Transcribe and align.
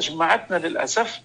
جماعتنا 0.00 0.56
للأسف 0.56 1.20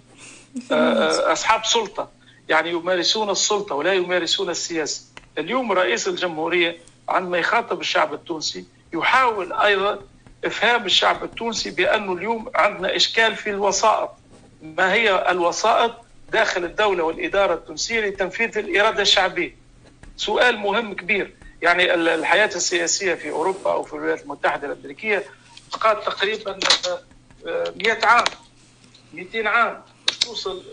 آه، 0.71 1.31
أصحاب 1.31 1.65
سلطة. 1.65 2.09
يعني 2.49 2.70
يمارسون 2.70 3.29
السلطة 3.29 3.75
ولا 3.75 3.93
يمارسون 3.93 4.49
السياسة. 4.49 5.01
اليوم 5.38 5.71
رئيس 5.71 6.07
الجمهورية 6.07 6.77
عندما 7.09 7.38
يخاطب 7.38 7.82
الشعب 7.82 8.14
التونسي 8.14 8.65
يحاول 8.93 9.54
أيضا 9.54 10.00
إفهام 10.46 10.86
الشعب 10.86 11.23
التونسي 11.23 11.69
بأنه 11.71 12.14
اليوم 12.14 12.51
عندنا 12.55 12.96
إشكال 12.96 13.36
في 13.36 13.50
الوسائط. 13.50 14.09
ما 14.61 14.93
هي 14.93 15.32
الوسائط 15.32 15.92
داخل 16.32 16.64
الدولة 16.64 17.04
والإدارة 17.04 17.54
التونسية 17.54 18.00
لتنفيذ 18.00 18.57
الإرادة 18.57 19.01
الشعبية؟ 19.01 19.55
سؤال 20.18 20.57
مهم 20.57 20.93
كبير. 20.93 21.33
يعني 21.61 21.93
الحياة 21.93 22.50
السياسية 22.55 23.14
في 23.14 23.29
أوروبا 23.29 23.71
أو 23.71 23.83
في 23.83 23.93
الولايات 23.93 24.23
المتحدة 24.23 24.68
الأمريكية 24.68 25.23
تقعد 25.71 26.01
تقريبا 26.01 26.60
100 27.46 28.05
عام. 28.05 28.23
200 29.15 29.50
عام 29.50 29.82
توصل 30.21 30.64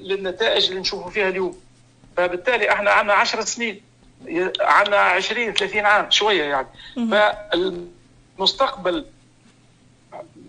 للنتائج 0.00 0.68
اللي 0.68 0.80
نشوفوا 0.80 1.10
فيها 1.10 1.28
اليوم. 1.28 1.60
فبالتالي 2.16 2.72
إحنا 2.72 2.90
عندنا 2.90 3.14
10 3.14 3.40
سنين 3.40 3.80
عندنا 4.60 4.96
20 4.96 5.52
30 5.52 5.80
عام 5.86 6.10
شوية 6.10 6.44
يعني. 6.44 6.66
فالمستقبل 8.38 9.06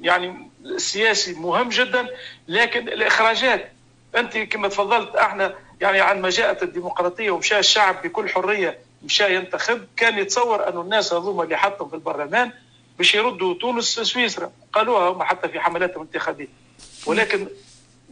يعني 0.01 0.49
السياسي 0.65 1.34
مهم 1.34 1.70
جدا 1.70 2.07
لكن 2.47 2.87
الإخراجات 2.87 3.71
أنت 4.15 4.37
كما 4.37 4.67
تفضلت 4.67 5.15
إحنا 5.15 5.55
يعني 5.81 5.99
عندما 6.01 6.29
جاءت 6.29 6.63
الديمقراطية 6.63 7.31
ومشى 7.31 7.59
الشعب 7.59 8.01
بكل 8.01 8.29
حرية 8.29 8.79
مشى 9.03 9.35
ينتخب 9.35 9.87
كان 9.98 10.17
يتصور 10.17 10.70
انه 10.70 10.81
الناس 10.81 11.13
هذوما 11.13 11.43
اللي 11.43 11.57
حطهم 11.57 11.89
في 11.89 11.95
البرلمان 11.95 12.51
باش 13.02 13.16
يردوا 13.16 13.54
تونس 13.54 13.85
سويسرا. 13.85 14.52
قالوها 14.74 15.10
هم 15.10 15.24
حتى 15.24 15.49
في 15.49 15.60
حملاتهم 15.60 16.02
الانتخابية. 16.02 16.48
ولكن 17.05 17.48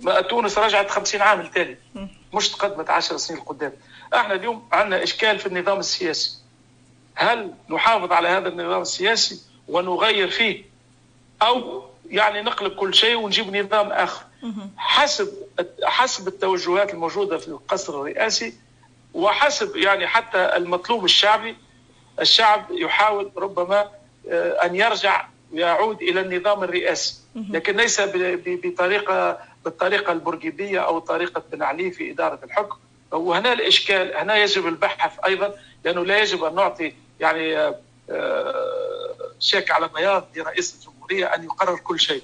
ما 0.01 0.21
تونس 0.21 0.57
رجعت 0.57 0.89
50 0.89 1.21
عام 1.21 1.41
التالي 1.41 1.77
مش 2.33 2.49
تقدمت 2.49 2.89
10 2.89 3.17
سنين 3.17 3.39
لقدام. 3.39 3.73
إحنا 4.13 4.33
اليوم 4.33 4.67
عندنا 4.71 5.03
إشكال 5.03 5.39
في 5.39 5.45
النظام 5.45 5.79
السياسي. 5.79 6.31
هل 7.15 7.53
نحافظ 7.69 8.11
على 8.11 8.27
هذا 8.27 8.47
النظام 8.47 8.81
السياسي 8.81 9.41
ونغير 9.67 10.29
فيه؟ 10.29 10.63
أو 11.41 11.83
يعني 12.09 12.41
نقلب 12.41 12.75
كل 12.75 12.93
شيء 12.93 13.15
ونجيب 13.15 13.55
نظام 13.55 13.91
آخر. 13.91 14.23
حسب 14.77 15.33
حسب 15.83 16.27
التوجهات 16.27 16.93
الموجودة 16.93 17.37
في 17.37 17.47
القصر 17.47 18.01
الرئاسي 18.01 18.53
وحسب 19.13 19.75
يعني 19.75 20.07
حتى 20.07 20.37
المطلوب 20.57 21.05
الشعبي. 21.05 21.55
الشعب 22.19 22.65
يحاول 22.71 23.31
ربما 23.37 23.98
أن 24.63 24.75
يرجع 24.75 25.27
ويعود 25.53 26.01
إلى 26.01 26.21
النظام 26.21 26.63
الرئاسي. 26.63 27.15
لكن 27.35 27.77
ليس 27.77 28.01
بطريقه 28.45 29.37
بالطريقة 29.65 30.11
البرجيبية 30.11 30.79
أو 30.79 30.99
طريقة 30.99 31.43
بن 31.51 31.63
علي 31.63 31.91
في 31.91 32.11
إدارة 32.11 32.39
الحكم. 32.43 32.77
وهنا 33.11 33.53
الإشكال 33.53 34.15
هنا 34.15 34.37
يجب 34.37 34.67
البحث 34.67 35.19
أيضا 35.25 35.53
لأنه 35.85 36.05
لا 36.05 36.19
يجب 36.19 36.43
أن 36.43 36.55
نعطي 36.55 36.93
يعني 37.19 37.73
شيك 39.39 39.71
على 39.71 39.89
بياض 39.95 40.27
لرئيس 40.35 40.75
الجمهورية 40.75 41.25
أن 41.25 41.43
يقرر 41.43 41.77
كل 41.77 41.99
شيء. 41.99 42.23